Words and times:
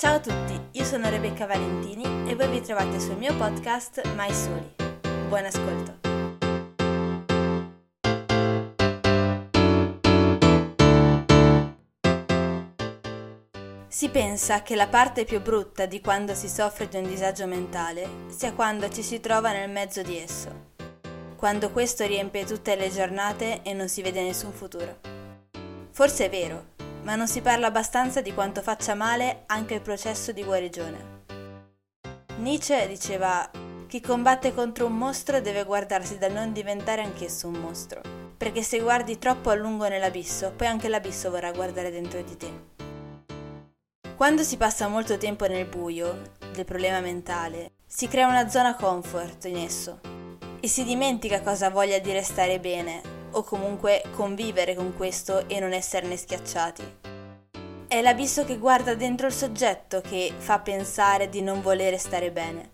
Ciao 0.00 0.14
a 0.14 0.18
tutti, 0.18 0.58
io 0.70 0.84
sono 0.84 1.10
Rebecca 1.10 1.44
Valentini 1.44 2.04
e 2.26 2.34
voi 2.34 2.48
vi 2.48 2.62
trovate 2.62 2.98
sul 2.98 3.18
mio 3.18 3.36
podcast 3.36 4.02
Mai 4.14 4.32
Soli. 4.32 4.74
Buon 5.28 5.44
ascolto. 5.44 5.98
Si 13.88 14.08
pensa 14.08 14.62
che 14.62 14.74
la 14.74 14.88
parte 14.88 15.26
più 15.26 15.42
brutta 15.42 15.84
di 15.84 16.00
quando 16.00 16.34
si 16.34 16.48
soffre 16.48 16.88
di 16.88 16.96
un 16.96 17.06
disagio 17.06 17.46
mentale 17.46 18.08
sia 18.28 18.54
quando 18.54 18.88
ci 18.88 19.02
si 19.02 19.20
trova 19.20 19.52
nel 19.52 19.68
mezzo 19.68 20.00
di 20.00 20.18
esso, 20.18 20.68
quando 21.36 21.68
questo 21.72 22.06
riempie 22.06 22.46
tutte 22.46 22.74
le 22.74 22.88
giornate 22.88 23.60
e 23.60 23.74
non 23.74 23.90
si 23.90 24.00
vede 24.00 24.22
nessun 24.22 24.52
futuro. 24.52 24.98
Forse 25.90 26.24
è 26.24 26.30
vero, 26.30 26.69
ma 27.02 27.14
non 27.14 27.26
si 27.26 27.40
parla 27.40 27.68
abbastanza 27.68 28.20
di 28.20 28.32
quanto 28.34 28.62
faccia 28.62 28.94
male 28.94 29.44
anche 29.46 29.74
il 29.74 29.80
processo 29.80 30.32
di 30.32 30.44
guarigione. 30.44 31.18
Nietzsche 32.36 32.86
diceva 32.88 33.50
chi 33.86 34.00
combatte 34.00 34.54
contro 34.54 34.86
un 34.86 34.96
mostro 34.96 35.40
deve 35.40 35.64
guardarsi 35.64 36.16
da 36.16 36.28
non 36.28 36.52
diventare 36.52 37.02
anch'esso 37.02 37.48
un 37.48 37.54
mostro, 37.54 38.00
perché 38.36 38.62
se 38.62 38.78
guardi 38.78 39.18
troppo 39.18 39.50
a 39.50 39.54
lungo 39.54 39.88
nell'abisso, 39.88 40.52
poi 40.54 40.68
anche 40.68 40.88
l'abisso 40.88 41.28
vorrà 41.30 41.50
guardare 41.52 41.90
dentro 41.90 42.22
di 42.22 42.36
te. 42.36 42.52
Quando 44.16 44.42
si 44.42 44.56
passa 44.56 44.86
molto 44.86 45.18
tempo 45.18 45.46
nel 45.46 45.66
buio 45.66 46.34
del 46.52 46.64
problema 46.64 47.00
mentale, 47.00 47.72
si 47.86 48.06
crea 48.06 48.28
una 48.28 48.48
zona 48.48 48.76
comfort 48.76 49.46
in 49.46 49.56
esso 49.56 50.00
e 50.60 50.68
si 50.68 50.84
dimentica 50.84 51.40
cosa 51.40 51.70
voglia 51.70 51.98
dire 51.98 52.22
stare 52.22 52.60
bene 52.60 53.19
o 53.32 53.42
comunque 53.42 54.02
convivere 54.14 54.74
con 54.74 54.94
questo 54.96 55.48
e 55.48 55.60
non 55.60 55.72
esserne 55.72 56.16
schiacciati. 56.16 56.98
È 57.88 58.00
l'abisso 58.00 58.44
che 58.44 58.58
guarda 58.58 58.94
dentro 58.94 59.26
il 59.26 59.32
soggetto 59.32 60.00
che 60.00 60.32
fa 60.36 60.60
pensare 60.60 61.28
di 61.28 61.42
non 61.42 61.60
volere 61.60 61.98
stare 61.98 62.30
bene, 62.30 62.70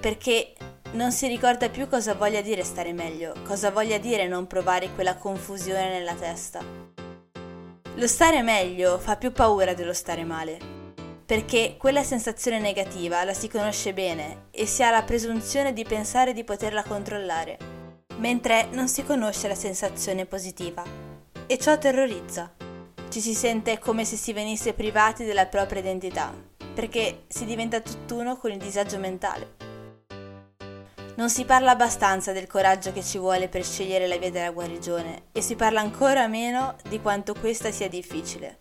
perché 0.00 0.52
non 0.92 1.10
si 1.10 1.26
ricorda 1.26 1.68
più 1.68 1.88
cosa 1.88 2.14
voglia 2.14 2.40
dire 2.40 2.62
stare 2.62 2.92
meglio, 2.92 3.34
cosa 3.44 3.70
voglia 3.70 3.98
dire 3.98 4.28
non 4.28 4.46
provare 4.46 4.92
quella 4.94 5.16
confusione 5.16 5.90
nella 5.90 6.14
testa. 6.14 6.60
Lo 7.94 8.06
stare 8.06 8.42
meglio 8.42 8.98
fa 8.98 9.16
più 9.16 9.32
paura 9.32 9.74
dello 9.74 9.92
stare 9.92 10.24
male, 10.24 10.58
perché 11.26 11.76
quella 11.76 12.04
sensazione 12.04 12.60
negativa 12.60 13.24
la 13.24 13.34
si 13.34 13.48
conosce 13.48 13.92
bene 13.92 14.44
e 14.52 14.64
si 14.64 14.82
ha 14.84 14.90
la 14.90 15.02
presunzione 15.02 15.72
di 15.72 15.82
pensare 15.82 16.32
di 16.32 16.44
poterla 16.44 16.84
controllare, 16.84 17.75
mentre 18.18 18.68
non 18.72 18.88
si 18.88 19.04
conosce 19.04 19.48
la 19.48 19.54
sensazione 19.54 20.26
positiva 20.26 20.82
e 21.46 21.58
ciò 21.58 21.76
terrorizza. 21.78 22.52
Ci 23.08 23.20
si 23.20 23.34
sente 23.34 23.78
come 23.78 24.04
se 24.04 24.16
si 24.16 24.32
venisse 24.32 24.72
privati 24.72 25.24
della 25.24 25.46
propria 25.46 25.80
identità, 25.80 26.32
perché 26.74 27.24
si 27.28 27.44
diventa 27.44 27.80
tutt'uno 27.80 28.36
con 28.36 28.50
il 28.50 28.58
disagio 28.58 28.98
mentale. 28.98 29.54
Non 31.16 31.30
si 31.30 31.44
parla 31.46 31.70
abbastanza 31.70 32.32
del 32.32 32.46
coraggio 32.46 32.92
che 32.92 33.02
ci 33.02 33.16
vuole 33.16 33.48
per 33.48 33.64
scegliere 33.64 34.06
la 34.06 34.18
via 34.18 34.30
della 34.30 34.50
guarigione 34.50 35.28
e 35.32 35.40
si 35.40 35.54
parla 35.54 35.80
ancora 35.80 36.26
meno 36.26 36.76
di 36.88 37.00
quanto 37.00 37.32
questa 37.32 37.70
sia 37.70 37.88
difficile. 37.88 38.56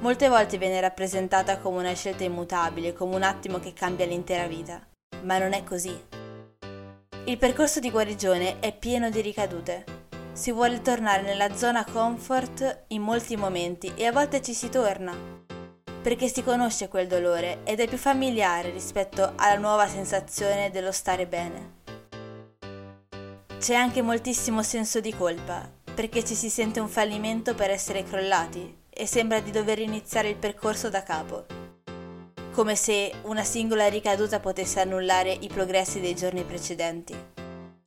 Molte 0.00 0.28
volte 0.28 0.56
viene 0.56 0.80
rappresentata 0.80 1.58
come 1.58 1.78
una 1.78 1.92
scelta 1.92 2.24
immutabile, 2.24 2.94
come 2.94 3.16
un 3.16 3.22
attimo 3.22 3.58
che 3.58 3.74
cambia 3.74 4.06
l'intera 4.06 4.46
vita, 4.46 4.80
ma 5.24 5.36
non 5.38 5.52
è 5.52 5.62
così. 5.64 6.07
Il 7.28 7.36
percorso 7.36 7.78
di 7.78 7.90
guarigione 7.90 8.58
è 8.58 8.74
pieno 8.74 9.10
di 9.10 9.20
ricadute, 9.20 9.84
si 10.32 10.50
vuole 10.50 10.80
tornare 10.80 11.20
nella 11.20 11.54
zona 11.54 11.84
comfort 11.84 12.84
in 12.88 13.02
molti 13.02 13.36
momenti 13.36 13.92
e 13.96 14.06
a 14.06 14.12
volte 14.12 14.40
ci 14.40 14.54
si 14.54 14.70
torna, 14.70 15.14
perché 16.00 16.28
si 16.28 16.42
conosce 16.42 16.88
quel 16.88 17.06
dolore 17.06 17.58
ed 17.64 17.80
è 17.80 17.86
più 17.86 17.98
familiare 17.98 18.70
rispetto 18.70 19.34
alla 19.36 19.58
nuova 19.58 19.86
sensazione 19.86 20.70
dello 20.70 20.90
stare 20.90 21.26
bene. 21.26 21.72
C'è 23.58 23.74
anche 23.74 24.00
moltissimo 24.00 24.62
senso 24.62 25.00
di 25.00 25.14
colpa, 25.14 25.70
perché 25.94 26.24
ci 26.24 26.34
si 26.34 26.48
sente 26.48 26.80
un 26.80 26.88
fallimento 26.88 27.54
per 27.54 27.68
essere 27.68 28.04
crollati 28.04 28.74
e 28.88 29.06
sembra 29.06 29.40
di 29.40 29.50
dover 29.50 29.80
iniziare 29.80 30.30
il 30.30 30.36
percorso 30.36 30.88
da 30.88 31.02
capo, 31.02 31.44
come 32.58 32.74
se 32.74 33.12
una 33.22 33.44
singola 33.44 33.86
ricaduta 33.86 34.40
potesse 34.40 34.80
annullare 34.80 35.30
i 35.30 35.46
progressi 35.46 36.00
dei 36.00 36.16
giorni 36.16 36.42
precedenti. 36.42 37.14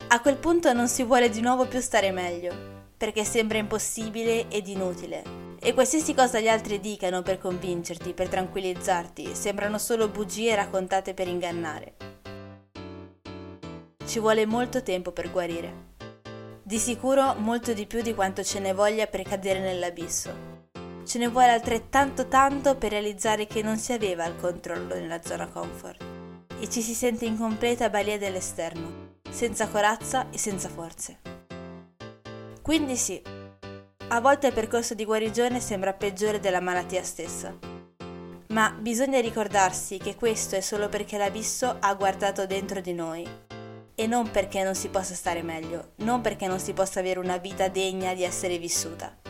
A 0.07 0.21
quel 0.21 0.37
punto 0.37 0.71
non 0.71 0.87
si 0.87 1.03
vuole 1.03 1.27
di 1.27 1.41
nuovo 1.41 1.65
più 1.65 1.81
stare 1.81 2.09
meglio, 2.11 2.55
perché 2.95 3.25
sembra 3.25 3.57
impossibile 3.57 4.47
ed 4.47 4.69
inutile. 4.69 5.23
E 5.59 5.73
qualsiasi 5.73 6.13
cosa 6.13 6.39
gli 6.39 6.47
altri 6.47 6.79
dicano 6.79 7.21
per 7.21 7.37
convincerti, 7.37 8.13
per 8.13 8.29
tranquillizzarti, 8.29 9.35
sembrano 9.35 9.77
solo 9.77 10.07
bugie 10.07 10.55
raccontate 10.55 11.13
per 11.13 11.27
ingannare. 11.27 11.95
Ci 14.05 14.19
vuole 14.19 14.45
molto 14.45 14.81
tempo 14.83 15.11
per 15.11 15.31
guarire. 15.31 15.89
Di 16.63 16.77
sicuro 16.77 17.33
molto 17.33 17.73
di 17.73 17.85
più 17.85 18.01
di 18.01 18.13
quanto 18.13 18.41
ce 18.41 18.59
ne 18.59 18.71
voglia 18.71 19.05
per 19.07 19.23
cadere 19.23 19.59
nell'abisso. 19.59 20.50
Ce 21.11 21.17
ne 21.17 21.27
vuole 21.27 21.49
altrettanto 21.49 22.29
tanto 22.29 22.77
per 22.77 22.91
realizzare 22.91 23.45
che 23.45 23.61
non 23.61 23.77
si 23.77 23.91
aveva 23.91 24.25
il 24.27 24.38
controllo 24.38 24.95
nella 24.95 25.22
zona 25.22 25.45
comfort 25.45 26.01
e 26.57 26.69
ci 26.69 26.81
si 26.81 26.94
sente 26.94 27.25
in 27.25 27.38
completa 27.38 27.89
balia 27.89 28.17
dell'esterno 28.17 29.17
senza 29.29 29.67
corazza 29.67 30.29
e 30.29 30.38
senza 30.38 30.69
forze. 30.69 31.19
Quindi 32.61 32.95
sì, 32.95 33.21
a 34.07 34.21
volte 34.21 34.47
il 34.47 34.53
percorso 34.53 34.94
di 34.94 35.03
guarigione 35.03 35.59
sembra 35.59 35.91
peggiore 35.91 36.39
della 36.39 36.61
malattia 36.61 37.03
stessa. 37.03 37.53
Ma 38.47 38.71
bisogna 38.79 39.19
ricordarsi 39.19 39.97
che 39.97 40.16
questo 40.16 40.55
è 40.55 40.61
solo 40.61 40.88
perché 40.88 41.17
l'abisso 41.17 41.75
ha 41.77 41.94
guardato 41.94 42.45
dentro 42.45 42.79
di 42.79 42.94
noi 42.94 43.27
e 43.94 44.07
non 44.07 44.31
perché 44.31 44.63
non 44.63 44.75
si 44.75 44.88
possa 44.88 45.13
stare 45.13 45.41
meglio, 45.41 45.91
non 45.95 46.21
perché 46.21 46.47
non 46.47 46.59
si 46.59 46.71
possa 46.71 47.01
avere 47.01 47.19
una 47.19 47.35
vita 47.35 47.67
degna 47.67 48.13
di 48.13 48.23
essere 48.23 48.57
vissuta. 48.57 49.20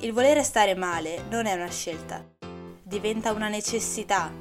Il 0.00 0.12
volere 0.12 0.44
stare 0.44 0.76
male 0.76 1.24
non 1.28 1.46
è 1.46 1.54
una 1.54 1.70
scelta, 1.70 2.24
diventa 2.84 3.32
una 3.32 3.48
necessità. 3.48 4.32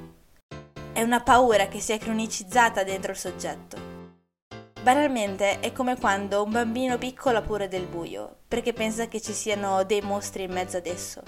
È 0.93 1.01
una 1.01 1.21
paura 1.21 1.67
che 1.67 1.79
si 1.79 1.93
è 1.93 1.97
cronicizzata 1.97 2.83
dentro 2.83 3.13
il 3.13 3.17
soggetto. 3.17 3.77
Banalmente 4.83 5.59
è 5.59 5.71
come 5.71 5.97
quando 5.97 6.43
un 6.43 6.51
bambino 6.51 6.99
piccolo 6.99 7.39
ha 7.39 7.41
paura 7.41 7.65
del 7.65 7.87
buio, 7.87 8.41
perché 8.47 8.71
pensa 8.71 9.07
che 9.07 9.19
ci 9.19 9.33
siano 9.33 9.83
dei 9.83 10.01
mostri 10.01 10.43
in 10.43 10.51
mezzo 10.51 10.77
ad 10.77 10.85
esso. 10.85 11.23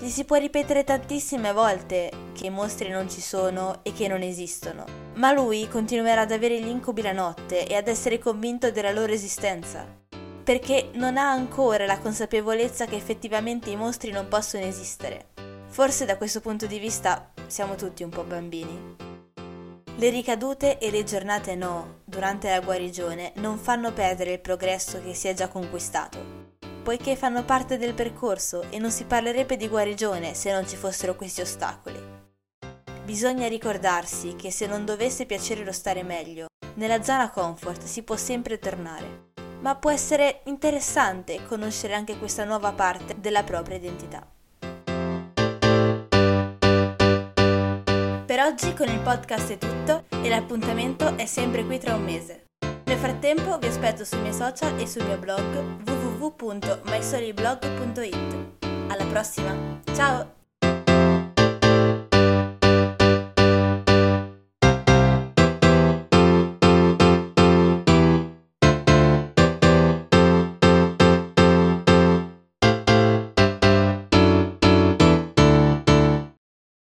Gli 0.00 0.08
si 0.08 0.24
può 0.24 0.36
ripetere 0.36 0.82
tantissime 0.82 1.52
volte 1.52 2.10
che 2.32 2.46
i 2.46 2.50
mostri 2.50 2.88
non 2.88 3.10
ci 3.10 3.20
sono 3.20 3.80
e 3.82 3.92
che 3.92 4.08
non 4.08 4.22
esistono, 4.22 4.86
ma 5.16 5.30
lui 5.30 5.68
continuerà 5.68 6.22
ad 6.22 6.32
avere 6.32 6.58
gli 6.58 6.68
incubi 6.68 7.02
la 7.02 7.12
notte 7.12 7.66
e 7.66 7.74
ad 7.74 7.86
essere 7.86 8.18
convinto 8.18 8.70
della 8.70 8.92
loro 8.92 9.12
esistenza, 9.12 10.06
perché 10.48 10.88
non 10.94 11.18
ha 11.18 11.30
ancora 11.30 11.84
la 11.84 11.98
consapevolezza 11.98 12.86
che 12.86 12.96
effettivamente 12.96 13.68
i 13.68 13.76
mostri 13.76 14.10
non 14.10 14.28
possono 14.28 14.64
esistere. 14.64 15.26
Forse 15.66 16.06
da 16.06 16.16
questo 16.16 16.40
punto 16.40 16.64
di 16.64 16.78
vista 16.78 17.32
siamo 17.48 17.74
tutti 17.74 18.02
un 18.02 18.08
po' 18.08 18.24
bambini. 18.24 18.96
Le 19.94 20.08
ricadute 20.08 20.78
e 20.78 20.90
le 20.90 21.04
giornate 21.04 21.54
no, 21.54 21.98
durante 22.06 22.48
la 22.48 22.60
guarigione, 22.60 23.32
non 23.34 23.58
fanno 23.58 23.92
perdere 23.92 24.32
il 24.32 24.40
progresso 24.40 25.02
che 25.02 25.12
si 25.12 25.28
è 25.28 25.34
già 25.34 25.48
conquistato, 25.48 26.18
poiché 26.82 27.14
fanno 27.14 27.44
parte 27.44 27.76
del 27.76 27.92
percorso 27.92 28.62
e 28.70 28.78
non 28.78 28.90
si 28.90 29.04
parlerebbe 29.04 29.58
di 29.58 29.68
guarigione 29.68 30.32
se 30.32 30.50
non 30.50 30.66
ci 30.66 30.76
fossero 30.76 31.14
questi 31.14 31.42
ostacoli. 31.42 32.02
Bisogna 33.04 33.48
ricordarsi 33.48 34.34
che 34.34 34.50
se 34.50 34.66
non 34.66 34.86
dovesse 34.86 35.26
piacere 35.26 35.62
lo 35.62 35.72
stare 35.72 36.02
meglio, 36.02 36.46
nella 36.76 37.02
zona 37.02 37.28
comfort 37.28 37.82
si 37.82 38.02
può 38.02 38.16
sempre 38.16 38.58
tornare, 38.58 39.27
ma 39.60 39.76
può 39.76 39.90
essere 39.90 40.40
interessante 40.44 41.44
conoscere 41.46 41.94
anche 41.94 42.18
questa 42.18 42.44
nuova 42.44 42.72
parte 42.72 43.16
della 43.18 43.42
propria 43.42 43.76
identità. 43.76 44.26
Per 48.26 48.40
oggi 48.40 48.74
con 48.74 48.88
il 48.88 49.00
podcast 49.00 49.52
è 49.52 49.58
tutto 49.58 50.04
e 50.10 50.28
l'appuntamento 50.28 51.16
è 51.16 51.24
sempre 51.26 51.64
qui 51.64 51.78
tra 51.78 51.94
un 51.94 52.04
mese. 52.04 52.44
Nel 52.84 52.98
frattempo 52.98 53.56
vi 53.58 53.66
aspetto 53.66 54.04
sui 54.04 54.20
miei 54.20 54.34
social 54.34 54.78
e 54.78 54.86
sul 54.86 55.04
mio 55.04 55.18
blog 55.18 55.86
www.mystoryblog.it. 55.86 58.36
Alla 58.88 59.06
prossima, 59.06 59.80
ciao! 59.94 60.37